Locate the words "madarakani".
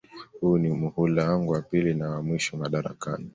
2.57-3.29